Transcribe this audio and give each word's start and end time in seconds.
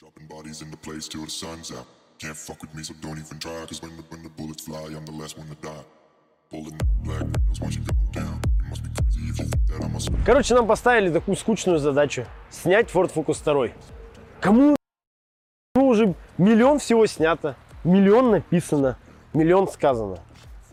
Dropping 0.00 0.28
bodies 0.28 0.62
in 0.62 0.70
the 0.70 0.76
place 0.76 1.08
till 1.08 1.24
the 1.24 1.30
sun's 1.30 1.72
out. 1.72 1.84
Can't 2.20 2.36
fuck 2.36 2.62
with 2.62 2.72
me, 2.72 2.84
so 2.84 2.94
don't 3.00 3.18
even 3.18 3.40
try. 3.40 3.66
Cause 3.66 3.82
when 3.82 3.96
the, 3.96 4.04
when 4.10 4.22
the 4.22 4.28
bullets 4.28 4.64
fly, 4.64 4.84
I'm 4.96 5.04
the 5.04 5.10
last 5.10 5.36
one 5.36 5.48
to 5.48 5.56
die. 5.56 5.84
Короче, 10.24 10.54
нам 10.54 10.68
поставили 10.68 11.10
такую 11.10 11.36
скучную 11.36 11.80
задачу. 11.80 12.26
Снять 12.48 12.90
Ford 12.90 13.12
Focus 13.12 13.42
2. 13.42 13.70
Кому 14.40 14.76
ну, 15.74 15.88
уже 15.88 16.14
миллион 16.38 16.78
всего 16.78 17.04
снято, 17.06 17.56
миллион 17.82 18.30
написано, 18.30 18.98
миллион 19.34 19.66
сказано. 19.66 20.20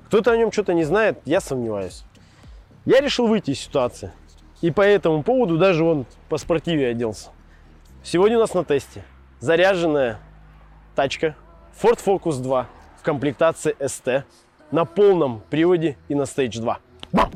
Кто-то 0.05 0.34
о 0.34 0.38
нем 0.38 0.52
что-то 0.52 0.76
не 0.76 0.84
знает, 0.84 1.20
я 1.26 1.42
сомневаюсь. 1.42 2.04
Я 2.86 3.02
решил 3.02 3.26
выйти 3.26 3.52
из 3.52 3.60
ситуации. 3.60 4.12
И 4.62 4.70
по 4.70 4.82
этому 4.82 5.23
поводу 5.23 5.57
даже 5.57 5.84
он 5.84 6.05
по 6.30 6.38
спортиве 6.38 6.89
оделся. 6.89 7.32
Сегодня 8.04 8.38
у 8.38 8.42
нас 8.42 8.54
на 8.54 8.64
тесте 8.64 9.04
заряженная 9.39 10.20
тачка 10.95 11.36
Ford 11.82 12.00
Focus 12.04 12.41
2 12.41 12.68
в 13.00 13.04
комплектации 13.04 13.75
ST 13.79 14.23
на 14.71 14.86
полном 14.86 15.41
приводе 15.50 15.97
и 16.07 16.15
на 16.15 16.23
Stage 16.23 16.60
2. 16.60 16.79
Бам! 17.11 17.32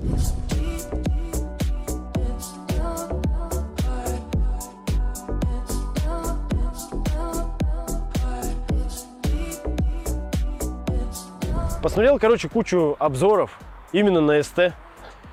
Посмотрел, 11.81 12.19
короче, 12.19 12.49
кучу 12.49 12.97
обзоров 12.99 13.57
именно 13.93 14.19
на 14.19 14.43
СТ. 14.43 14.73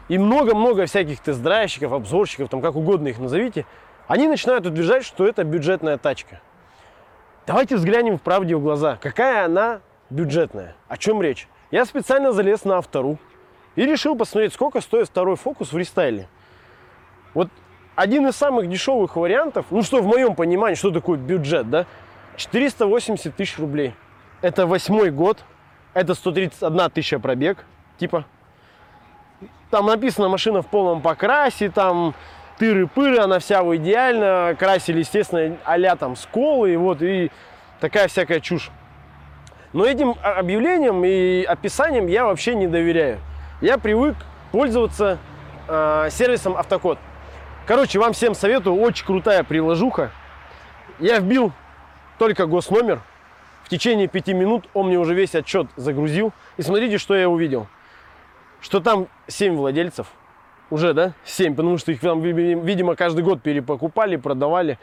И 0.08 0.19
много-много 0.19 0.86
всяких 0.86 1.20
тест-драйвщиков, 1.20 1.92
обзорщиков, 1.92 2.48
там 2.48 2.60
как 2.60 2.77
угодно 2.77 3.08
их 3.08 3.19
назовите, 3.19 3.66
они 4.06 4.28
начинают 4.28 4.64
утверждать, 4.64 5.05
что 5.05 5.27
это 5.27 5.42
бюджетная 5.42 5.98
тачка. 5.98 6.41
Давайте 7.46 7.77
взглянем 7.77 8.18
в 8.18 8.23
правде 8.23 8.56
в 8.56 8.60
глаза. 8.60 8.98
Какая 9.00 9.45
она 9.45 9.80
бюджетная? 10.10 10.75
О 10.89 10.97
чем 10.97 11.22
речь? 11.22 11.47
Я 11.70 11.84
специально 11.84 12.33
залез 12.33 12.64
на 12.64 12.78
автору 12.78 13.19
и 13.77 13.86
решил 13.86 14.16
посмотреть, 14.16 14.52
сколько 14.52 14.80
стоит 14.80 15.06
второй 15.06 15.36
фокус 15.36 15.72
в 15.72 15.78
рестайле. 15.78 16.28
Вот 17.34 17.48
один 17.94 18.27
из 18.27 18.34
самых 18.34 18.69
дешевых 18.69 19.14
вариантов, 19.14 19.67
ну 19.70 19.83
что 19.83 20.02
в 20.02 20.06
моем 20.06 20.34
понимании, 20.34 20.74
что 20.74 20.91
такое 20.91 21.19
бюджет, 21.19 21.70
да? 21.70 21.86
480 22.36 23.34
тысяч 23.36 23.58
рублей. 23.58 23.94
Это 24.42 24.67
восьмой 24.67 25.11
год, 25.11 25.39
это 25.94 26.14
131 26.14 26.91
тысяча 26.91 27.20
пробег, 27.20 27.64
типа. 27.98 28.24
Там 29.70 29.86
написано 29.86 30.28
машина 30.28 30.62
в 30.62 30.67
полном 30.67 31.00
покрасе, 31.00 31.70
там 31.70 32.14
тыры-пыры, 32.58 33.18
она 33.18 33.38
вся 33.38 33.62
в 33.62 33.76
идеально. 33.76 34.56
Красили, 34.58 35.00
естественно, 35.00 35.56
а 35.64 35.96
там 35.96 36.16
сколы, 36.16 36.72
и 36.72 36.76
вот, 36.76 37.02
и 37.02 37.30
такая 37.80 38.08
всякая 38.08 38.40
чушь. 38.40 38.70
Но 39.72 39.84
этим 39.84 40.14
объявлением 40.22 41.04
и 41.04 41.42
описанием 41.42 42.06
я 42.06 42.24
вообще 42.24 42.54
не 42.54 42.66
доверяю. 42.66 43.18
Я 43.60 43.78
привык 43.78 44.16
пользоваться 44.52 45.18
э, 45.68 46.08
сервисом 46.10 46.56
Автокод. 46.56 46.98
Короче, 47.66 47.98
вам 47.98 48.12
всем 48.12 48.34
советую, 48.34 48.77
очень 48.77 49.04
крутая 49.04 49.42
приложуха. 49.42 50.12
Я 50.98 51.18
вбил 51.18 51.52
только 52.18 52.46
госномер. 52.46 53.00
В 53.64 53.68
течение 53.68 54.06
пяти 54.06 54.32
минут 54.32 54.68
он 54.72 54.86
мне 54.86 54.98
уже 54.98 55.14
весь 55.14 55.34
отчет 55.34 55.66
загрузил. 55.77 56.32
И 56.56 56.62
смотрите, 56.62 56.98
что 56.98 57.14
я 57.16 57.28
увидел. 57.28 57.66
Что 58.60 58.80
там 58.80 59.08
7 59.27 59.56
владельцев. 59.56 60.06
Уже, 60.70 60.95
да? 60.95 61.14
7, 61.25 61.55
потому 61.55 61.78
что 61.78 61.92
их 61.92 62.00
там, 62.00 62.20
видимо, 62.20 62.97
каждый 62.97 63.22
год 63.22 63.42
перепокупали, 63.42 64.17
продавали. 64.17 64.78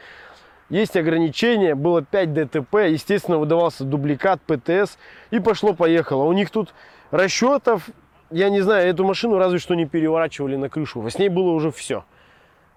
Есть 0.70 0.96
ограничения, 0.96 1.76
было 1.76 2.02
5 2.02 2.34
ДТП, 2.34 2.76
естественно, 2.90 3.38
выдавался 3.38 3.84
дубликат, 3.84 4.42
ПТС, 4.42 4.98
и 5.30 5.40
пошло-поехало. 5.40 6.24
У 6.24 6.34
них 6.34 6.50
тут 6.50 6.74
расчетов, 7.12 7.90
я 8.32 8.50
не 8.50 8.62
знаю, 8.62 8.90
эту 8.90 9.04
машину 9.04 9.38
разве 9.38 9.60
что 9.60 9.76
не 9.76 9.86
переворачивали 9.86 10.56
на 10.56 10.70
крышу. 10.70 11.08
С 11.08 11.20
ней 11.20 11.30
было 11.30 11.52
уже 11.52 11.72
все. 11.72 12.06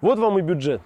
Вот 0.01 0.19
вам 0.19 0.37
и 0.37 0.41
бюджет. 0.41 0.81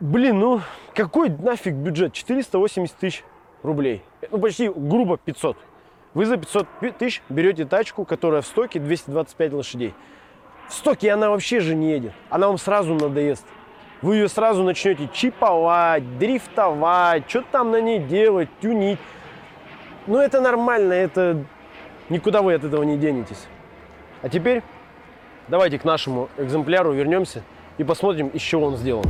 Блин, 0.00 0.40
ну 0.40 0.60
какой 0.94 1.30
нафиг 1.30 1.74
бюджет? 1.74 2.12
480 2.12 2.96
тысяч 2.96 3.24
рублей. 3.62 4.02
Ну 4.30 4.38
почти 4.38 4.68
грубо 4.68 5.16
500. 5.18 5.56
Вы 6.12 6.26
за 6.26 6.36
500 6.36 6.66
тысяч 6.98 7.22
берете 7.28 7.64
тачку, 7.64 8.04
которая 8.04 8.42
в 8.42 8.46
стоке 8.46 8.80
225 8.80 9.52
лошадей. 9.52 9.94
В 10.68 10.72
стоке 10.72 11.12
она 11.12 11.30
вообще 11.30 11.60
же 11.60 11.74
не 11.74 11.90
едет. 11.90 12.12
Она 12.30 12.48
вам 12.48 12.58
сразу 12.58 12.94
надоест. 12.94 13.44
Вы 14.02 14.16
ее 14.16 14.28
сразу 14.28 14.62
начнете 14.62 15.08
чиповать, 15.12 16.18
дрифтовать, 16.18 17.28
что-то 17.28 17.46
там 17.52 17.70
на 17.70 17.80
ней 17.80 17.98
делать, 17.98 18.48
тюнить. 18.60 18.98
Ну 20.06 20.18
это 20.18 20.40
нормально, 20.40 20.94
это 20.94 21.44
никуда 22.08 22.40
вы 22.42 22.54
от 22.54 22.64
этого 22.64 22.82
не 22.82 22.96
денетесь. 22.96 23.46
А 24.22 24.28
теперь 24.28 24.62
давайте 25.48 25.78
к 25.78 25.84
нашему 25.84 26.28
экземпляру 26.38 26.92
вернемся 26.92 27.42
и 27.78 27.84
посмотрим, 27.84 28.28
из 28.28 28.40
чего 28.40 28.66
он 28.66 28.76
сделан. 28.76 29.04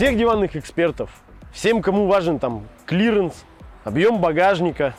Всех 0.00 0.16
диванных 0.16 0.56
экспертов, 0.56 1.10
всем, 1.52 1.82
кому 1.82 2.06
важен 2.06 2.38
там 2.38 2.66
клиренс, 2.86 3.44
объем 3.84 4.18
багажника, 4.18 4.94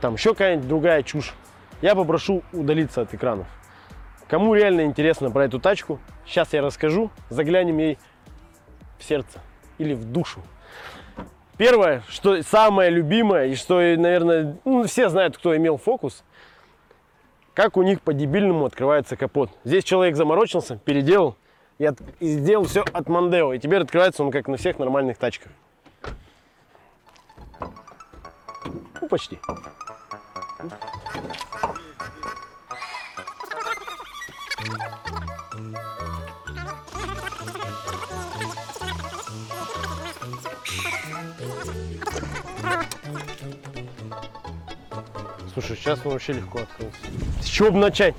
там 0.00 0.14
еще 0.14 0.34
какая-нибудь 0.34 0.68
другая 0.68 1.02
чушь, 1.02 1.34
я 1.82 1.96
попрошу 1.96 2.44
удалиться 2.52 3.00
от 3.00 3.12
экранов. 3.12 3.48
Кому 4.28 4.54
реально 4.54 4.82
интересно 4.82 5.32
про 5.32 5.46
эту 5.46 5.58
тачку, 5.58 5.98
сейчас 6.24 6.52
я 6.52 6.62
расскажу, 6.62 7.10
заглянем 7.28 7.78
ей 7.78 7.98
в 9.00 9.02
сердце 9.02 9.40
или 9.78 9.94
в 9.94 10.04
душу. 10.04 10.40
Первое, 11.56 12.04
что 12.06 12.40
самое 12.44 12.88
любимое, 12.88 13.46
и 13.46 13.56
что, 13.56 13.80
наверное, 13.80 14.58
ну, 14.64 14.84
все 14.84 15.08
знают, 15.08 15.36
кто 15.38 15.56
имел 15.56 15.76
фокус, 15.76 16.22
как 17.52 17.76
у 17.76 17.82
них 17.82 18.00
по-дебильному 18.00 18.66
открывается 18.66 19.16
капот. 19.16 19.50
Здесь 19.64 19.82
человек 19.82 20.14
заморочился, 20.14 20.76
переделал, 20.76 21.34
и 21.80 22.28
сделал 22.28 22.64
все 22.64 22.84
от 22.92 23.08
Мандео. 23.08 23.54
И 23.54 23.58
теперь 23.58 23.80
открывается 23.80 24.22
он 24.22 24.30
как 24.30 24.48
на 24.48 24.58
всех 24.58 24.78
нормальных 24.78 25.16
тачках. 25.16 25.50
Ну, 29.00 29.08
почти. 29.08 29.38
Слушай, 45.54 45.76
сейчас 45.76 46.00
он 46.04 46.12
вообще 46.12 46.34
легко 46.34 46.60
открылся. 46.60 46.98
С 47.40 47.46
чего 47.46 47.70
бы 47.70 47.78
начать? 47.78 48.14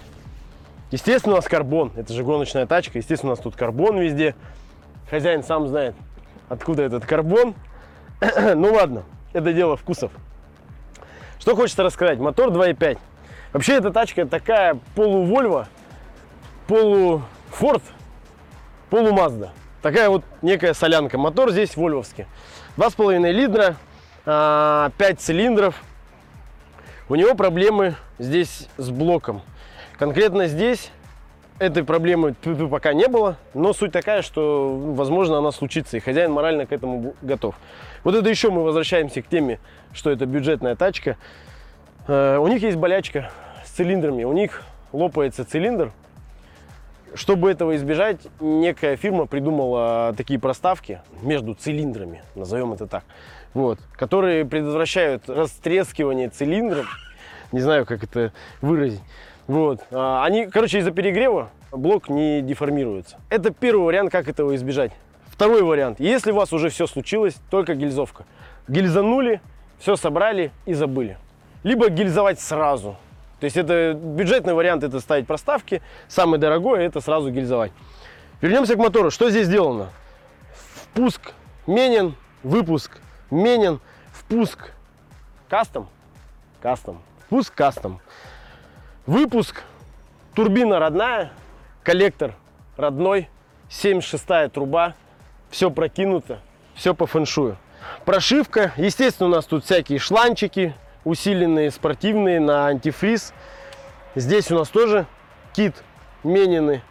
Естественно, 0.91 1.33
у 1.33 1.37
нас 1.37 1.45
карбон. 1.45 1.91
Это 1.95 2.13
же 2.13 2.23
гоночная 2.23 2.65
тачка. 2.65 2.97
Естественно, 2.97 3.31
у 3.31 3.35
нас 3.35 3.43
тут 3.43 3.55
карбон 3.55 3.97
везде. 3.97 4.35
Хозяин 5.09 5.43
сам 5.43 5.67
знает, 5.67 5.95
откуда 6.49 6.83
этот 6.83 7.05
карбон. 7.05 7.55
ну 8.55 8.73
ладно, 8.73 9.03
это 9.33 9.53
дело 9.53 9.77
вкусов. 9.77 10.11
Что 11.39 11.55
хочется 11.55 11.83
рассказать. 11.83 12.19
Мотор 12.19 12.49
2.5. 12.49 12.97
Вообще 13.53 13.73
эта 13.73 13.91
тачка 13.91 14.25
такая 14.25 14.77
полу-Вольво, 14.95 15.67
полу-Форд, 16.67 17.83
полу-Мазда. 18.89 19.51
Такая 19.81 20.09
вот 20.09 20.23
некая 20.41 20.73
солянка. 20.73 21.17
Мотор 21.17 21.51
здесь 21.51 21.75
вольвовский. 21.75 22.27
2,5 22.77 23.31
литра, 23.31 23.65
5 23.65 23.77
а, 24.25 24.91
цилиндров. 25.17 25.75
У 27.09 27.15
него 27.15 27.33
проблемы 27.35 27.95
здесь 28.19 28.67
с 28.77 28.89
блоком. 28.89 29.41
Конкретно 30.01 30.47
здесь 30.47 30.89
этой 31.59 31.83
проблемы 31.83 32.33
пока 32.71 32.91
не 32.91 33.07
было, 33.07 33.37
но 33.53 33.71
суть 33.71 33.91
такая, 33.91 34.23
что, 34.23 34.75
возможно, 34.75 35.37
она 35.37 35.51
случится, 35.51 35.95
и 35.95 35.99
хозяин 35.99 36.31
морально 36.31 36.65
к 36.65 36.71
этому 36.71 37.13
готов. 37.21 37.53
Вот 38.03 38.15
это 38.15 38.27
еще 38.27 38.49
мы 38.49 38.63
возвращаемся 38.63 39.21
к 39.21 39.27
теме, 39.27 39.59
что 39.93 40.09
это 40.09 40.25
бюджетная 40.25 40.75
тачка. 40.75 41.17
Э, 42.07 42.37
у 42.37 42.47
них 42.47 42.63
есть 42.63 42.77
болячка 42.77 43.29
с 43.63 43.69
цилиндрами, 43.69 44.23
у 44.23 44.33
них 44.33 44.63
лопается 44.91 45.45
цилиндр. 45.45 45.91
Чтобы 47.13 47.51
этого 47.51 47.75
избежать, 47.75 48.21
некая 48.39 48.95
фирма 48.95 49.27
придумала 49.27 50.15
такие 50.17 50.39
проставки 50.39 50.99
между 51.21 51.53
цилиндрами, 51.53 52.23
назовем 52.33 52.73
это 52.73 52.87
так, 52.87 53.03
вот, 53.53 53.77
которые 53.93 54.45
предотвращают 54.45 55.29
растрескивание 55.29 56.29
цилиндров. 56.29 56.87
Не 57.51 57.59
знаю, 57.59 57.85
как 57.85 58.03
это 58.03 58.33
выразить. 58.61 59.01
Вот. 59.47 59.81
А, 59.91 60.23
они, 60.23 60.47
короче, 60.47 60.79
из-за 60.79 60.91
перегрева 60.91 61.49
блок 61.71 62.09
не 62.09 62.41
деформируется. 62.41 63.17
Это 63.29 63.51
первый 63.51 63.85
вариант, 63.85 64.11
как 64.11 64.27
этого 64.27 64.55
избежать. 64.55 64.91
Второй 65.27 65.63
вариант. 65.63 65.99
Если 65.99 66.31
у 66.31 66.35
вас 66.35 66.53
уже 66.53 66.69
все 66.69 66.87
случилось, 66.87 67.35
только 67.49 67.75
гильзовка. 67.75 68.25
Гильзанули, 68.67 69.41
все 69.79 69.95
собрали 69.95 70.51
и 70.65 70.73
забыли. 70.73 71.17
Либо 71.63 71.89
гильзовать 71.89 72.39
сразу. 72.39 72.97
То 73.39 73.45
есть 73.45 73.57
это 73.57 73.93
бюджетный 73.93 74.53
вариант, 74.53 74.83
это 74.83 74.99
ставить 74.99 75.25
проставки. 75.25 75.81
Самый 76.07 76.37
дорогой, 76.37 76.83
это 76.85 77.01
сразу 77.01 77.31
гильзовать. 77.31 77.71
Вернемся 78.41 78.75
к 78.75 78.77
мотору. 78.77 79.09
Что 79.09 79.29
здесь 79.31 79.47
сделано? 79.47 79.89
Впуск 80.93 81.33
менен, 81.65 82.15
выпуск 82.43 82.99
менен, 83.31 83.79
впуск 84.11 84.71
кастом, 85.49 85.89
кастом, 86.61 87.01
впуск 87.25 87.53
кастом. 87.53 87.99
Выпуск, 89.11 89.63
турбина 90.35 90.79
родная, 90.79 91.33
коллектор 91.83 92.33
родной, 92.77 93.27
76 93.69 94.53
труба, 94.53 94.95
все 95.49 95.69
прокинуто, 95.69 96.39
все 96.75 96.95
по 96.95 97.07
фэншую. 97.07 97.57
Прошивка, 98.05 98.71
естественно, 98.77 99.27
у 99.27 99.31
нас 99.33 99.43
тут 99.43 99.65
всякие 99.65 99.99
шланчики, 99.99 100.73
усиленные 101.03 101.71
спортивные 101.71 102.39
на 102.39 102.67
антифриз. 102.67 103.33
Здесь 104.15 104.49
у 104.49 104.55
нас 104.55 104.69
тоже 104.69 105.05
кит 105.51 105.83
Менины. 106.23 106.81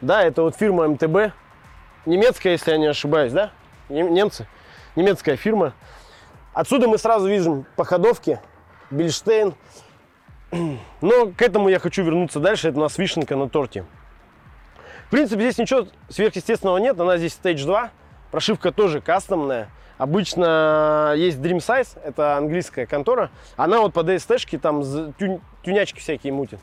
Да, 0.00 0.22
это 0.22 0.42
вот 0.42 0.54
фирма 0.54 0.86
МТБ. 0.86 1.34
Немецкая, 2.06 2.52
если 2.52 2.70
я 2.70 2.76
не 2.76 2.86
ошибаюсь, 2.86 3.32
да? 3.32 3.50
Немцы. 3.88 4.46
Немецкая 4.94 5.34
фирма. 5.34 5.72
Отсюда 6.52 6.86
мы 6.86 6.96
сразу 6.96 7.28
видим 7.28 7.66
по 7.74 7.84
ходовке 7.84 8.40
Бильштейн. 8.92 9.52
Но 10.50 11.32
к 11.36 11.42
этому 11.42 11.68
я 11.68 11.78
хочу 11.78 12.02
вернуться 12.02 12.40
дальше. 12.40 12.68
Это 12.68 12.78
у 12.78 12.82
нас 12.82 12.98
вишенка 12.98 13.36
на 13.36 13.48
торте. 13.48 13.84
В 15.06 15.10
принципе, 15.10 15.42
здесь 15.42 15.58
ничего 15.58 15.86
сверхъестественного 16.08 16.78
нет. 16.78 16.98
Она 16.98 17.16
здесь 17.16 17.38
Stage 17.42 17.64
2. 17.64 17.90
Прошивка 18.30 18.72
тоже 18.72 19.00
кастомная. 19.00 19.68
Обычно 19.98 21.14
есть 21.16 21.38
Dream 21.38 21.56
Size, 21.56 21.98
это 22.04 22.36
английская 22.36 22.86
контора. 22.86 23.30
Она 23.56 23.80
вот 23.80 23.94
по 23.94 24.00
DST-шке 24.00 24.58
там 24.58 24.82
тю, 25.14 25.40
тюнячки 25.64 26.00
всякие 26.00 26.34
мутит. 26.34 26.60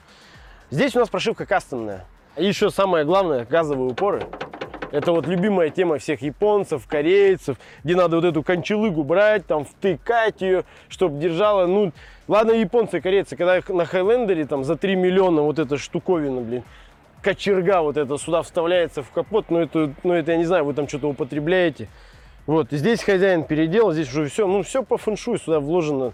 Здесь 0.69 0.95
у 0.95 0.99
нас 0.99 1.09
прошивка 1.09 1.47
кастомная. 1.47 2.05
И 2.35 2.45
еще 2.45 2.69
самое 2.69 3.05
главное, 3.05 3.45
газовые 3.45 3.89
упоры. 3.89 4.27
Это 4.93 5.11
вот 5.11 5.25
любимая 5.25 5.71
тема 5.71 5.97
всех 5.97 6.21
японцев, 6.21 6.85
корейцев, 6.85 7.57
где 7.83 7.95
надо 7.95 8.17
вот 8.17 8.25
эту 8.25 8.43
кончалыгу 8.43 9.03
брать, 9.03 9.43
там 9.47 9.65
втыкать 9.65 10.39
ее, 10.39 10.65
чтобы 10.87 11.19
держала. 11.19 11.65
Ну, 11.65 11.91
ладно, 12.27 12.51
японцы, 12.51 13.01
корейцы, 13.01 13.35
когда 13.35 13.59
на 13.69 13.85
Хайлендере 13.85 14.45
там 14.45 14.63
за 14.63 14.75
3 14.75 14.95
миллиона 14.95 15.41
вот 15.41 15.57
эта 15.57 15.79
штуковина, 15.79 16.41
блин, 16.41 16.63
кочерга 17.23 17.81
вот 17.81 17.97
эта 17.97 18.15
сюда 18.19 18.43
вставляется 18.43 19.01
в 19.01 19.09
капот, 19.09 19.49
но 19.49 19.63
это, 19.63 19.91
ну 20.03 20.13
это 20.13 20.33
я 20.33 20.37
не 20.37 20.45
знаю, 20.45 20.63
вы 20.63 20.75
там 20.75 20.87
что-то 20.87 21.09
употребляете. 21.09 21.89
Вот, 22.45 22.67
здесь 22.69 23.01
хозяин 23.01 23.45
переделал, 23.45 23.93
здесь 23.93 24.09
уже 24.09 24.29
все, 24.29 24.45
ну 24.45 24.61
все 24.61 24.83
по 24.83 24.99
фэншуй 24.99 25.39
сюда 25.39 25.59
вложено. 25.59 26.13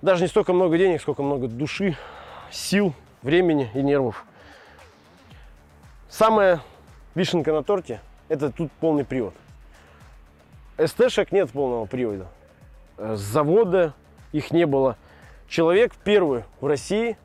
Даже 0.00 0.22
не 0.22 0.28
столько 0.28 0.54
много 0.54 0.78
денег, 0.78 1.02
сколько 1.02 1.22
много 1.22 1.48
души, 1.48 1.98
сил, 2.50 2.94
времени 3.20 3.68
и 3.74 3.82
нервов. 3.82 4.24
Самая 6.08 6.62
вишенка 7.14 7.52
на 7.52 7.62
торте, 7.62 8.00
это 8.28 8.50
тут 8.50 8.70
полный 8.72 9.04
привод. 9.04 9.34
СТ-шек 10.78 11.32
нет 11.32 11.50
полного 11.50 11.86
привода. 11.86 12.26
С 12.96 13.20
завода 13.20 13.94
их 14.32 14.50
не 14.50 14.66
было. 14.66 14.96
Человек 15.48 15.92
первый 16.04 16.44
в 16.60 16.66
России 16.66 17.16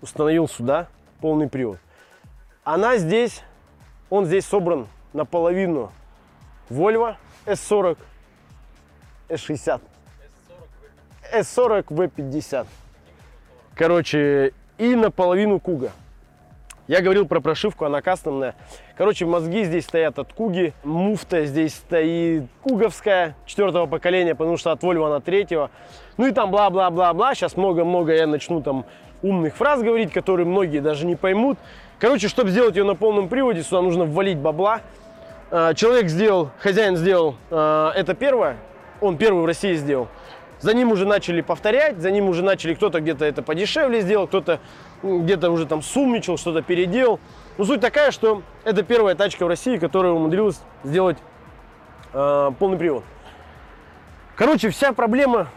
установил 0.00 0.48
сюда 0.48 0.88
полный 1.20 1.48
привод. 1.48 1.78
Она 2.62 2.96
здесь, 2.96 3.42
он 4.08 4.24
здесь 4.26 4.46
собран 4.46 4.88
наполовину 5.12 5.92
Volvo 6.70 7.16
S40, 7.44 7.98
S60, 9.28 9.80
S40 11.32 11.84
V50. 11.86 12.66
Короче, 13.74 14.54
и 14.78 14.94
наполовину 14.94 15.60
Куга. 15.60 15.92
Я 16.86 17.00
говорил 17.00 17.26
про 17.26 17.40
прошивку, 17.40 17.86
она 17.86 18.02
кастомная. 18.02 18.54
Короче, 18.96 19.24
мозги 19.24 19.64
здесь 19.64 19.84
стоят 19.84 20.18
от 20.18 20.34
Куги, 20.34 20.74
муфта 20.82 21.46
здесь 21.46 21.74
стоит 21.74 22.44
куговская, 22.62 23.36
четвертого 23.46 23.86
поколения, 23.86 24.34
потому 24.34 24.58
что 24.58 24.70
от 24.70 24.82
Volvo 24.82 25.06
она 25.06 25.20
третьего. 25.20 25.70
Ну 26.18 26.26
и 26.26 26.32
там 26.32 26.50
бла-бла-бла-бла. 26.50 27.34
Сейчас 27.34 27.56
много-много 27.56 28.12
я 28.12 28.26
начну 28.26 28.60
там 28.60 28.84
умных 29.22 29.56
фраз 29.56 29.82
говорить, 29.82 30.12
которые 30.12 30.46
многие 30.46 30.80
даже 30.80 31.06
не 31.06 31.16
поймут. 31.16 31.58
Короче, 31.98 32.28
чтобы 32.28 32.50
сделать 32.50 32.76
ее 32.76 32.84
на 32.84 32.94
полном 32.94 33.28
приводе, 33.28 33.62
сюда 33.62 33.80
нужно 33.80 34.04
ввалить 34.04 34.36
бабла. 34.36 34.80
А, 35.50 35.72
человек 35.72 36.08
сделал, 36.08 36.50
хозяин 36.58 36.96
сделал 36.96 37.36
а, 37.50 37.92
это 37.94 38.14
первое, 38.14 38.58
он 39.00 39.16
первый 39.16 39.42
в 39.42 39.46
России 39.46 39.74
сделал. 39.74 40.08
За 40.64 40.72
ним 40.72 40.92
уже 40.92 41.04
начали 41.04 41.42
повторять, 41.42 42.00
за 42.00 42.10
ним 42.10 42.30
уже 42.30 42.42
начали 42.42 42.72
кто-то 42.72 43.00
где-то 43.00 43.26
это 43.26 43.42
подешевле 43.42 44.00
сделал, 44.00 44.26
кто-то 44.26 44.60
где-то 45.02 45.50
уже 45.50 45.66
там 45.66 45.82
сумничал, 45.82 46.38
что-то 46.38 46.62
переделал. 46.62 47.20
Но 47.58 47.66
суть 47.66 47.82
такая, 47.82 48.10
что 48.10 48.40
это 48.64 48.82
первая 48.82 49.14
тачка 49.14 49.44
в 49.44 49.48
России, 49.48 49.76
которая 49.76 50.12
умудрилась 50.12 50.58
сделать 50.82 51.18
э, 52.14 52.50
полный 52.58 52.78
привод. 52.78 53.04
Короче, 54.36 54.70
вся 54.70 54.94
проблема 54.94 55.48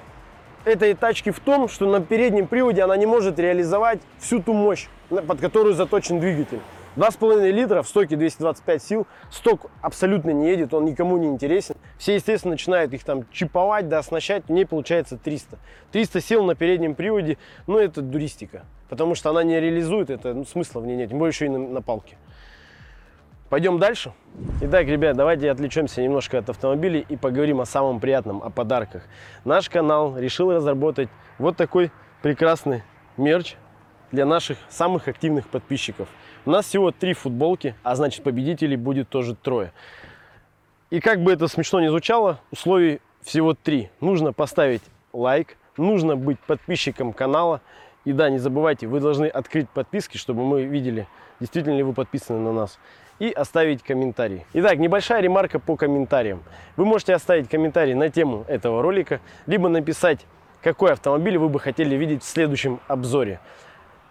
этой 0.65 0.93
тачки 0.93 1.31
в 1.31 1.39
том, 1.39 1.69
что 1.69 1.89
на 1.89 2.01
переднем 2.01 2.45
приводе 2.45 2.83
она 2.83 2.97
не 2.97 3.05
может 3.05 3.39
реализовать 3.39 4.01
всю 4.19 4.43
ту 4.43 4.51
мощь, 4.51 4.87
под 5.09 5.39
которую 5.39 5.73
заточен 5.73 6.19
двигатель. 6.19 6.59
2,5 6.97 7.51
литра 7.51 7.83
в 7.83 7.87
стоке 7.87 8.15
225 8.15 8.83
сил. 8.83 9.07
Сток 9.29 9.69
абсолютно 9.81 10.31
не 10.31 10.49
едет, 10.49 10.73
он 10.73 10.85
никому 10.85 11.17
не 11.17 11.27
интересен. 11.27 11.75
Все, 11.99 12.15
естественно, 12.15 12.51
начинают 12.51 12.91
их 12.93 13.03
там 13.03 13.29
чиповать, 13.31 13.87
да, 13.87 13.99
оснащать. 13.99 14.45
В 14.47 14.51
ней 14.51 14.65
получается 14.65 15.15
300. 15.17 15.59
300 15.91 16.21
сил 16.21 16.43
на 16.43 16.55
переднем 16.55 16.95
приводе, 16.95 17.37
ну 17.67 17.77
это 17.77 18.01
дуристика. 18.01 18.65
Потому 18.89 19.13
что 19.13 19.29
она 19.29 19.43
не 19.43 19.59
реализует 19.59 20.09
это, 20.09 20.33
ну, 20.33 20.43
смысла 20.43 20.79
в 20.79 20.87
ней 20.87 20.97
нет, 20.97 21.09
тем 21.09 21.19
более 21.19 21.31
еще 21.31 21.45
и 21.45 21.49
на, 21.49 21.59
на 21.59 21.81
палке. 21.83 22.17
Пойдем 23.49 23.77
дальше. 23.77 24.11
Итак, 24.61 24.87
ребят, 24.87 25.15
давайте 25.15 25.51
отвлечемся 25.51 26.01
немножко 26.01 26.39
от 26.39 26.49
автомобилей 26.49 27.05
и 27.07 27.15
поговорим 27.15 27.61
о 27.61 27.65
самом 27.65 27.99
приятном, 27.99 28.41
о 28.41 28.49
подарках. 28.49 29.03
Наш 29.45 29.69
канал 29.69 30.17
решил 30.17 30.51
разработать 30.51 31.09
вот 31.37 31.55
такой 31.55 31.91
прекрасный 32.23 32.83
мерч 33.17 33.55
для 34.11 34.25
наших 34.25 34.57
самых 34.69 35.07
активных 35.07 35.47
подписчиков. 35.47 36.09
У 36.47 36.49
нас 36.49 36.65
всего 36.65 36.91
три 36.91 37.11
футболки, 37.11 37.75
а 37.83 37.97
значит 37.97 38.23
победителей 38.23 38.77
будет 38.77 39.09
тоже 39.09 39.35
трое. 39.35 39.73
И 40.89 41.01
как 41.01 41.21
бы 41.21 41.33
это 41.33 41.49
смешно 41.49 41.81
не 41.81 41.89
звучало, 41.89 42.39
условий 42.51 43.01
всего 43.21 43.53
три. 43.53 43.89
Нужно 43.99 44.31
поставить 44.31 44.81
лайк, 45.11 45.57
нужно 45.75 46.15
быть 46.15 46.39
подписчиком 46.39 47.11
канала. 47.11 47.59
И 48.05 48.13
да, 48.13 48.29
не 48.29 48.37
забывайте, 48.37 48.87
вы 48.87 49.01
должны 49.01 49.25
открыть 49.25 49.69
подписки, 49.69 50.15
чтобы 50.15 50.45
мы 50.45 50.63
видели, 50.63 51.05
действительно 51.41 51.75
ли 51.75 51.83
вы 51.83 51.91
подписаны 51.91 52.39
на 52.39 52.53
нас. 52.53 52.79
И 53.19 53.29
оставить 53.29 53.83
комментарий. 53.83 54.45
Итак, 54.53 54.77
небольшая 54.77 55.19
ремарка 55.19 55.59
по 55.59 55.75
комментариям. 55.75 56.41
Вы 56.77 56.85
можете 56.85 57.13
оставить 57.13 57.49
комментарий 57.49 57.93
на 57.93 58.07
тему 58.07 58.45
этого 58.47 58.81
ролика, 58.81 59.19
либо 59.47 59.67
написать, 59.67 60.25
какой 60.63 60.93
автомобиль 60.93 61.37
вы 61.37 61.49
бы 61.49 61.59
хотели 61.59 61.93
видеть 61.97 62.23
в 62.23 62.25
следующем 62.25 62.79
обзоре. 62.87 63.41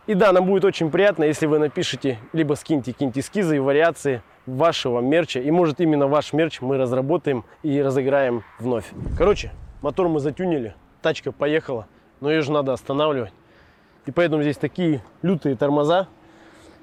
И 0.07 0.15
да, 0.15 0.31
нам 0.31 0.47
будет 0.47 0.65
очень 0.65 0.91
приятно, 0.91 1.25
если 1.25 1.47
вы 1.47 1.59
напишите, 1.59 2.19
либо 2.33 2.55
скиньте 2.55 2.93
какие-нибудь 2.93 3.19
эскизы 3.19 3.57
и 3.57 3.59
вариации 3.59 4.23
вашего 4.47 5.01
мерча. 5.01 5.41
И 5.41 5.51
может 5.51 5.81
именно 5.81 6.07
ваш 6.07 6.33
мерч 6.33 6.61
мы 6.61 6.79
разработаем 6.79 7.45
и 7.65 7.83
разыграем 7.83 8.45
вновь. 8.61 8.85
Короче, 9.19 9.51
мотор 9.83 10.07
мы 10.07 10.21
затюнили, 10.21 10.77
тачка 11.03 11.33
поехала, 11.33 11.89
но 12.21 12.31
ее 12.31 12.43
же 12.43 12.53
надо 12.53 12.73
останавливать. 12.73 13.33
И 14.07 14.13
поэтому 14.13 14.43
здесь 14.43 14.57
такие 14.57 15.03
лютые 15.23 15.57
тормоза. 15.57 16.07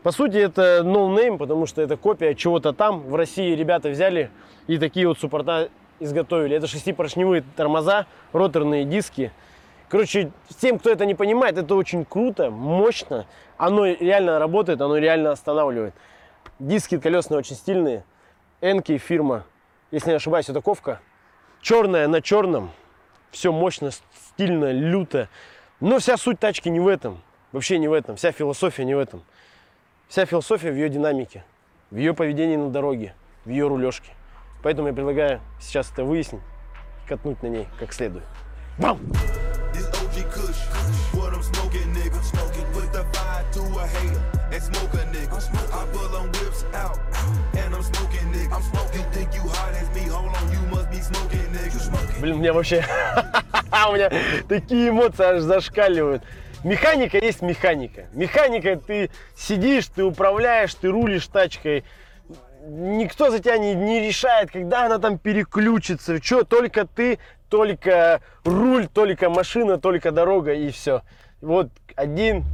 По 0.03 0.11
сути, 0.11 0.35
это 0.35 0.81
no 0.83 1.15
name, 1.15 1.37
потому 1.37 1.65
что 1.65 1.81
это 1.81 1.95
копия 1.95 2.35
чего-то 2.35 2.73
там. 2.73 2.99
В 3.03 3.15
России 3.15 3.55
ребята 3.55 3.87
взяли 3.87 4.31
и 4.67 4.77
такие 4.77 5.07
вот 5.07 5.17
суппорта 5.17 5.69
изготовили. 6.01 6.57
Это 6.57 6.67
шестипоршневые 6.67 7.45
тормоза, 7.55 8.05
роторные 8.33 8.83
диски. 8.83 9.31
Короче, 9.93 10.31
тем, 10.59 10.79
кто 10.79 10.89
это 10.89 11.05
не 11.05 11.13
понимает, 11.13 11.55
это 11.55 11.75
очень 11.75 12.03
круто, 12.03 12.49
мощно. 12.49 13.27
Оно 13.57 13.85
реально 13.85 14.39
работает, 14.39 14.81
оно 14.81 14.97
реально 14.97 15.29
останавливает. 15.29 15.93
Диски 16.57 16.97
колесные 16.97 17.37
очень 17.37 17.55
стильные. 17.55 18.03
Энки 18.59 18.97
фирма, 18.97 19.43
если 19.91 20.09
не 20.09 20.15
ошибаюсь, 20.15 20.49
это 20.49 20.61
ковка. 20.61 20.99
Черная 21.61 22.07
на 22.07 22.23
черном. 22.23 22.71
Все 23.29 23.51
мощно, 23.51 23.91
стильно, 23.91 24.71
люто. 24.71 25.29
Но 25.79 25.99
вся 25.99 26.17
суть 26.17 26.39
тачки 26.39 26.69
не 26.69 26.79
в 26.79 26.87
этом. 26.87 27.21
Вообще 27.51 27.77
не 27.77 27.87
в 27.87 27.93
этом. 27.93 28.15
Вся 28.15 28.31
философия 28.31 28.85
не 28.85 28.95
в 28.95 28.99
этом. 28.99 29.21
Вся 30.07 30.25
философия 30.25 30.71
в 30.71 30.75
ее 30.75 30.89
динамике, 30.89 31.43
в 31.91 31.97
ее 31.97 32.15
поведении 32.15 32.55
на 32.55 32.71
дороге, 32.71 33.13
в 33.45 33.49
ее 33.49 33.67
рулежке. 33.67 34.09
Поэтому 34.63 34.87
я 34.87 34.93
предлагаю 34.95 35.39
сейчас 35.61 35.91
это 35.91 36.03
выяснить 36.03 36.41
катнуть 37.07 37.43
на 37.43 37.47
ней 37.47 37.67
как 37.79 37.93
следует. 37.93 38.25
Бам! 38.79 38.97
Блин, 52.19 52.37
мне 52.37 52.51
вообще 52.51 52.85
У 53.89 53.93
меня 53.93 54.11
такие 54.47 54.89
эмоции 54.89 55.23
аж 55.23 55.41
зашкаливают. 55.41 56.23
Механика 56.63 57.17
есть 57.17 57.41
механика. 57.41 58.05
Механика, 58.13 58.77
ты 58.77 59.09
сидишь, 59.35 59.87
ты 59.87 60.03
управляешь, 60.03 60.73
ты 60.75 60.89
рулишь 60.89 61.27
тачкой. 61.27 61.83
Никто 62.65 63.29
за 63.29 63.39
тебя 63.39 63.57
не, 63.57 63.73
не 63.73 63.99
решает, 63.99 64.51
когда 64.51 64.85
она 64.85 64.99
там 64.99 65.17
переключится. 65.17 66.23
Что, 66.23 66.43
только 66.43 66.87
ты, 66.87 67.19
только 67.53 68.21
руль, 68.45 68.87
только 68.87 69.29
машина, 69.29 69.77
только 69.77 70.11
дорога 70.11 70.53
и 70.53 70.71
все. 70.71 71.03
Вот 71.39 71.69
один. 71.95 72.45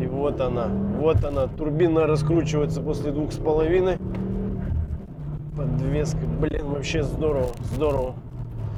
И 0.00 0.06
вот 0.06 0.40
она, 0.40 0.66
вот 0.68 1.24
она. 1.24 1.48
Турбина 1.48 2.06
раскручивается 2.06 2.80
после 2.80 3.10
двух 3.10 3.32
с 3.32 3.36
половиной. 3.36 3.98
Подвеска, 5.56 6.18
блин, 6.18 6.66
вообще 6.66 7.02
здорово, 7.02 7.48
здорово. 7.72 8.14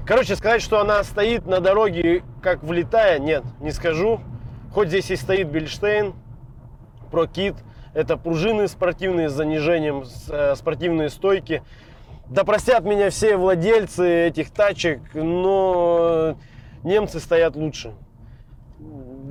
Короче, 0.06 0.34
сказать, 0.34 0.62
что 0.62 0.80
она 0.80 1.04
стоит 1.04 1.44
на 1.44 1.60
дороге, 1.60 2.22
как 2.40 2.62
влетая, 2.62 3.18
нет, 3.18 3.42
не 3.60 3.70
скажу. 3.70 4.18
Хоть 4.72 4.88
здесь 4.88 5.10
и 5.10 5.16
стоит 5.16 5.50
Бельштейн, 5.50 6.14
Прокит, 7.10 7.56
это 7.94 8.16
пружины 8.16 8.68
спортивные 8.68 9.28
с 9.28 9.32
занижением, 9.32 10.04
э, 10.28 10.54
спортивные 10.56 11.10
стойки. 11.10 11.62
Да 12.28 12.44
простят 12.44 12.84
меня 12.84 13.10
все 13.10 13.36
владельцы 13.36 14.28
этих 14.28 14.50
тачек, 14.50 15.00
но 15.14 16.36
немцы 16.82 17.20
стоят 17.20 17.56
лучше. 17.56 17.92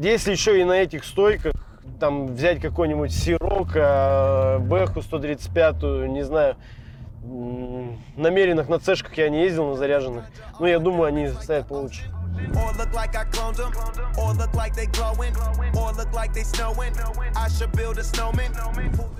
Если 0.01 0.31
еще 0.31 0.59
и 0.59 0.63
на 0.63 0.73
этих 0.73 1.03
стойках 1.03 1.53
там 1.99 2.27
взять 2.27 2.61
какой-нибудь 2.61 3.11
Сирок, 3.11 3.75
э, 3.75 4.59
Бэху 4.59 5.01
135, 5.01 6.07
не 6.07 6.23
знаю, 6.23 6.55
намеренных 8.17 8.69
на 8.69 8.79
цешках 8.79 9.17
я 9.17 9.29
не 9.29 9.43
ездил, 9.43 9.69
на 9.69 9.75
заряженных. 9.75 10.25
Но 10.59 10.67
я 10.67 10.79
думаю, 10.79 11.05
они 11.05 11.27
стоят 11.29 11.67
получше. 11.67 12.03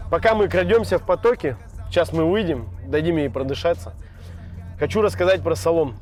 Пока 0.10 0.36
мы 0.36 0.48
крадемся 0.48 1.00
в 1.00 1.06
потоке, 1.06 1.58
сейчас 1.89 2.12
мы 2.13 2.30
выйдем, 2.30 2.68
дадим 2.86 3.18
ей 3.18 3.30
продышаться. 3.30 3.94
Хочу 4.80 5.01
рассказать 5.01 5.41
про 5.41 5.56
салон. 5.56 5.96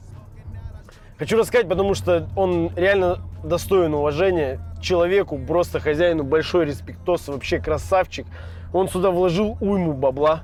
Хочу 1.18 1.38
рассказать, 1.38 1.68
потому 1.68 1.96
что 1.96 2.30
он 2.36 2.72
реально 2.76 3.20
достоин 3.44 3.94
уважения. 3.94 4.60
Человеку, 4.82 5.38
просто 5.38 5.80
хозяину 5.80 6.24
большой 6.24 6.66
респектос, 6.66 7.28
вообще 7.28 7.60
красавчик. 7.60 8.26
Он 8.72 8.88
сюда 8.88 9.12
вложил 9.12 9.58
уйму 9.60 9.94
бабла. 9.94 10.44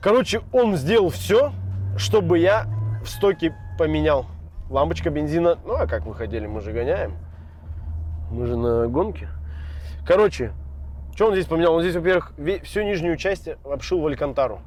Короче, 0.00 0.42
он 0.52 0.76
сделал 0.76 1.10
все, 1.10 1.52
чтобы 1.96 2.38
я 2.38 2.66
в 3.02 3.08
стоке 3.08 3.54
поменял. 3.76 4.26
Лампочка 4.70 5.10
бензина, 5.10 5.58
ну 5.64 5.74
а 5.74 5.86
как 5.86 6.04
вы 6.04 6.14
хотели, 6.14 6.46
мы 6.46 6.60
же 6.60 6.72
гоняем. 6.72 7.12
Мы 8.30 8.46
же 8.46 8.56
на 8.56 8.86
гонке. 8.86 9.28
Короче, 10.06 10.52
что 11.14 11.26
он 11.28 11.32
здесь 11.32 11.46
поменял? 11.46 11.74
Он 11.74 11.82
здесь, 11.82 11.94
во-первых, 11.94 12.32
всю 12.64 12.82
нижнюю 12.82 13.16
часть 13.16 13.48
обшил 13.64 14.00
в 14.00 14.06
Алькантару. 14.06 14.60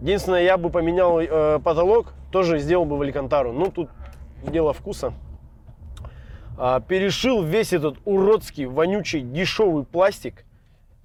Единственное, 0.00 0.42
я 0.42 0.58
бы 0.58 0.68
поменял 0.68 1.18
э, 1.18 1.58
потолок, 1.60 2.12
тоже 2.30 2.58
сделал 2.58 2.84
бы 2.84 2.98
в 2.98 3.02
Алькантару. 3.02 3.52
Ну, 3.52 3.70
тут 3.70 3.88
дело 4.46 4.72
вкуса. 4.72 5.14
А, 6.58 6.80
перешил 6.80 7.42
весь 7.42 7.72
этот 7.72 7.96
уродский, 8.04 8.66
вонючий, 8.66 9.22
дешевый 9.22 9.84
пластик, 9.84 10.44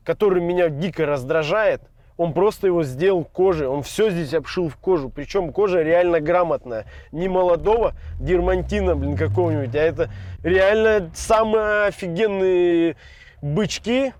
который 0.03 0.41
меня 0.41 0.69
дико 0.69 1.05
раздражает– 1.05 1.81
он 2.17 2.33
просто 2.33 2.67
его 2.67 2.83
сделал 2.83 3.24
кожей, 3.24 3.67
он 3.67 3.83
все 3.83 4.09
здесь 4.09 4.33
обшил 4.33 4.69
в 4.69 4.75
кожу. 4.77 5.09
Причем 5.09 5.53
кожа 5.53 5.81
реально 5.81 6.19
грамотная. 6.19 6.86
Не 7.12 7.29
молодого 7.29 7.93
дермантина, 8.19 8.95
блин, 8.95 9.15
какого-нибудь, 9.15 9.75
а 9.75 9.79
это 9.79 10.09
реально 10.43 11.12
самые 11.13 11.86
офигенные 11.86 12.95
бычки 13.41 14.13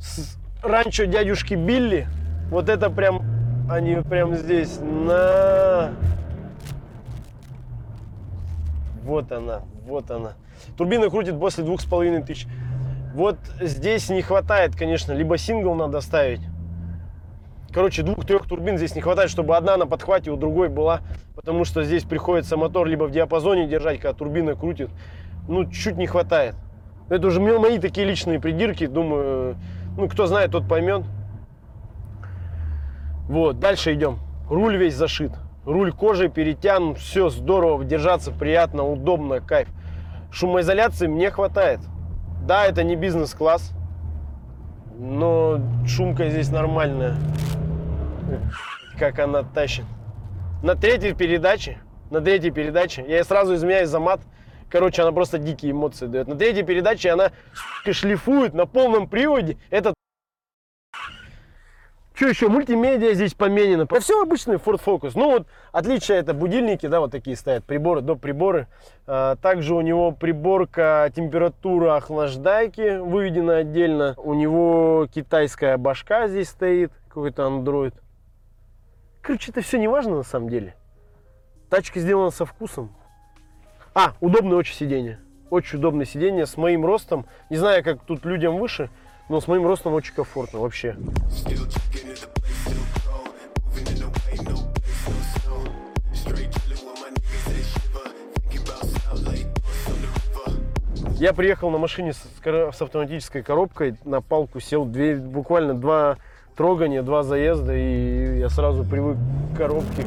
с 0.00 0.38
ранчо 0.62 1.04
дядюшки 1.04 1.54
Билли. 1.54 2.06
Вот 2.50 2.68
это 2.68 2.90
прям, 2.90 3.22
они 3.68 3.96
прям 3.96 4.34
здесь 4.36 4.78
на... 4.80 5.92
Вот 9.02 9.30
она, 9.32 9.62
вот 9.84 10.10
она. 10.10 10.34
Турбина 10.76 11.10
крутит 11.10 11.38
после 11.38 11.64
двух 11.64 11.80
с 11.80 11.84
половиной 11.84 12.22
тысяч. 12.22 12.46
Вот 13.14 13.36
здесь 13.60 14.08
не 14.08 14.22
хватает, 14.22 14.74
конечно, 14.76 15.12
либо 15.12 15.36
сингл 15.38 15.74
надо 15.74 16.00
ставить, 16.00 16.40
Короче, 17.74 18.04
двух-трех 18.04 18.46
турбин 18.46 18.76
здесь 18.76 18.94
не 18.94 19.00
хватает, 19.00 19.30
чтобы 19.30 19.56
одна 19.56 19.76
на 19.76 19.86
подхвате 19.86 20.30
у 20.30 20.36
другой 20.36 20.68
была. 20.68 21.00
Потому 21.34 21.64
что 21.64 21.82
здесь 21.82 22.04
приходится 22.04 22.56
мотор 22.56 22.86
либо 22.86 23.04
в 23.04 23.10
диапазоне 23.10 23.66
держать, 23.66 23.98
когда 23.98 24.16
турбина 24.16 24.54
крутит. 24.54 24.90
Ну, 25.48 25.68
чуть 25.68 25.96
не 25.96 26.06
хватает. 26.06 26.54
Это 27.08 27.26
уже 27.26 27.40
мои 27.40 27.80
такие 27.80 28.06
личные 28.06 28.38
придирки. 28.38 28.86
Думаю, 28.86 29.56
ну, 29.96 30.08
кто 30.08 30.26
знает, 30.26 30.52
тот 30.52 30.68
поймет. 30.68 31.02
Вот, 33.28 33.58
дальше 33.58 33.92
идем. 33.94 34.20
Руль 34.48 34.76
весь 34.76 34.94
зашит. 34.94 35.32
Руль 35.66 35.92
кожей 35.92 36.28
перетянут. 36.28 36.98
Все 36.98 37.28
здорово, 37.28 37.84
держаться 37.84 38.30
приятно, 38.30 38.84
удобно, 38.88 39.40
кайф. 39.40 39.68
Шумоизоляции 40.30 41.08
мне 41.08 41.32
хватает. 41.32 41.80
Да, 42.46 42.66
это 42.66 42.84
не 42.84 42.94
бизнес-класс. 42.94 43.72
Но 44.96 45.58
шумка 45.88 46.28
здесь 46.28 46.50
нормальная 46.50 47.16
как 48.98 49.18
она 49.18 49.42
тащит. 49.42 49.84
На 50.62 50.74
третьей 50.74 51.12
передаче, 51.12 51.78
на 52.10 52.20
третьей 52.20 52.50
передаче, 52.50 53.04
я 53.06 53.22
сразу 53.24 53.54
изменяюсь 53.54 53.88
за 53.88 54.00
мат, 54.00 54.20
короче, 54.70 55.02
она 55.02 55.12
просто 55.12 55.38
дикие 55.38 55.72
эмоции 55.72 56.06
дает. 56.06 56.26
На 56.26 56.36
третьей 56.36 56.62
передаче 56.62 57.10
она 57.10 57.32
шлифует 57.90 58.54
на 58.54 58.66
полном 58.66 59.08
приводе. 59.08 59.58
Это 59.70 59.92
что 62.14 62.28
еще? 62.28 62.48
Мультимедиа 62.48 63.12
здесь 63.14 63.34
поменено. 63.34 63.86
Да 63.86 64.00
все 64.00 64.22
обычный 64.22 64.56
Ford 64.56 64.80
Focus. 64.82 65.12
Ну 65.14 65.32
вот 65.32 65.46
отличие 65.70 66.18
это 66.18 66.32
будильники, 66.32 66.86
да, 66.86 67.00
вот 67.00 67.10
такие 67.10 67.36
стоят, 67.36 67.64
приборы, 67.64 68.00
до 68.00 68.14
приборы. 68.14 68.68
А, 69.06 69.36
также 69.36 69.74
у 69.74 69.80
него 69.80 70.12
приборка 70.12 71.12
температура 71.14 71.96
охлаждайки 71.96 72.98
выведена 72.98 73.58
отдельно. 73.58 74.14
У 74.16 74.32
него 74.32 75.08
китайская 75.12 75.76
башка 75.76 76.28
здесь 76.28 76.48
стоит, 76.48 76.90
какой-то 77.08 77.42
Android. 77.42 77.94
Короче, 79.24 79.52
это 79.52 79.62
все 79.62 79.78
не 79.78 79.88
важно 79.88 80.16
на 80.16 80.22
самом 80.22 80.50
деле. 80.50 80.74
Тачка 81.70 81.98
сделана 81.98 82.30
со 82.30 82.44
вкусом. 82.44 82.94
А, 83.94 84.12
удобное 84.20 84.58
очень 84.58 84.74
сиденье. 84.74 85.18
Очень 85.48 85.78
удобное 85.78 86.04
сиденье 86.04 86.44
с 86.44 86.58
моим 86.58 86.84
ростом. 86.84 87.24
Не 87.48 87.56
знаю, 87.56 87.82
как 87.82 88.04
тут 88.04 88.26
людям 88.26 88.58
выше, 88.58 88.90
но 89.30 89.40
с 89.40 89.48
моим 89.48 89.66
ростом 89.66 89.94
очень 89.94 90.12
комфортно 90.12 90.58
вообще. 90.58 90.94
Я 101.18 101.32
приехал 101.32 101.70
на 101.70 101.78
машине 101.78 102.12
с, 102.12 102.22
с 102.44 102.82
автоматической 102.82 103.42
коробкой, 103.42 103.96
на 104.04 104.20
палку 104.20 104.60
сел, 104.60 104.84
две, 104.84 105.16
буквально 105.16 105.72
два 105.72 106.18
трогание, 106.56 107.02
два 107.02 107.22
заезда, 107.22 107.74
и 107.74 108.38
я 108.38 108.48
сразу 108.48 108.84
привык 108.84 109.16
к 109.52 109.56
коробке. 109.56 110.04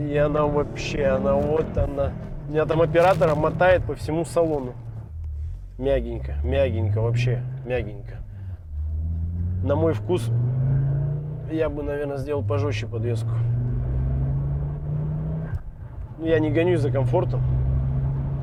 И 0.00 0.16
она 0.16 0.46
вообще, 0.46 1.06
она 1.06 1.34
вот 1.34 1.76
она. 1.76 2.12
Меня 2.48 2.66
там 2.66 2.80
оператора 2.82 3.34
мотает 3.34 3.84
по 3.84 3.94
всему 3.94 4.24
салону. 4.24 4.72
Мягенько, 5.78 6.34
мягенько, 6.44 7.00
вообще 7.00 7.42
мягенько. 7.64 8.16
На 9.62 9.74
мой 9.76 9.94
вкус 9.94 10.30
я 11.50 11.68
бы, 11.68 11.82
наверное, 11.82 12.16
сделал 12.16 12.42
пожестче 12.42 12.86
подвеску. 12.86 13.30
Я 16.18 16.38
не 16.38 16.50
гонюсь 16.50 16.80
за 16.80 16.90
комфортом. 16.90 17.42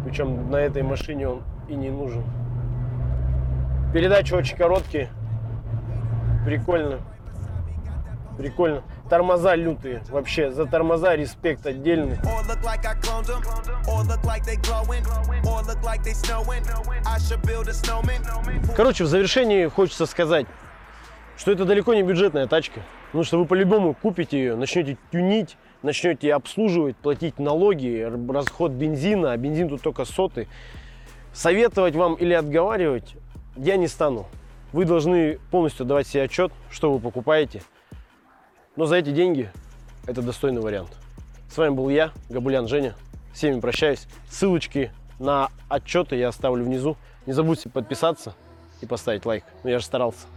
Причем 0.05 0.49
на 0.49 0.57
этой 0.57 0.81
машине 0.81 1.27
он 1.27 1.41
и 1.67 1.75
не 1.75 1.89
нужен. 1.89 2.23
Передачи 3.93 4.33
очень 4.33 4.57
короткие. 4.57 5.09
Прикольно. 6.49 6.99
Прикольно. 8.35 8.83
Тормоза 9.07 9.53
лютые. 9.53 10.01
Вообще, 10.09 10.49
за 10.49 10.65
тормоза 10.65 11.15
респект 11.15 11.67
отдельный. 11.67 12.17
Короче, 18.75 19.03
в 19.03 19.07
завершении 19.07 19.67
хочется 19.67 20.07
сказать, 20.07 20.47
что 21.37 21.51
это 21.51 21.65
далеко 21.65 21.93
не 21.93 22.01
бюджетная 22.01 22.47
тачка. 22.47 22.81
Потому 23.07 23.23
что 23.23 23.37
вы 23.37 23.45
по-любому 23.45 23.93
купите 23.93 24.39
ее, 24.39 24.55
начнете 24.55 24.97
тюнить, 25.11 25.55
начнете 25.83 26.33
обслуживать, 26.33 26.95
платить 26.95 27.37
налоги, 27.37 28.07
расход 28.31 28.71
бензина, 28.71 29.33
а 29.33 29.37
бензин 29.37 29.69
тут 29.69 29.83
только 29.83 30.03
сотый. 30.03 30.47
Советовать 31.31 31.95
вам 31.95 32.15
или 32.15 32.33
отговаривать 32.33 33.15
я 33.55 33.77
не 33.77 33.87
стану. 33.87 34.25
Вы 34.71 34.85
должны 34.85 35.39
полностью 35.51 35.85
давать 35.85 36.07
себе 36.07 36.23
отчет, 36.23 36.51
что 36.69 36.91
вы 36.91 36.99
покупаете. 36.99 37.63
Но 38.75 38.85
за 38.85 38.97
эти 38.97 39.11
деньги 39.11 39.51
это 40.05 40.21
достойный 40.21 40.61
вариант. 40.61 40.89
С 41.49 41.57
вами 41.57 41.73
был 41.73 41.89
я, 41.89 42.11
Габулян 42.29 42.67
Женя. 42.67 42.95
Всеми 43.33 43.59
прощаюсь. 43.59 44.07
Ссылочки 44.29 44.91
на 45.17 45.49
отчеты 45.67 46.15
я 46.15 46.29
оставлю 46.29 46.63
внизу. 46.63 46.97
Не 47.25 47.33
забудьте 47.33 47.69
подписаться 47.69 48.35
и 48.81 48.85
поставить 48.85 49.25
лайк. 49.25 49.43
Ну, 49.63 49.69
я 49.69 49.79
же 49.79 49.85
старался. 49.85 50.27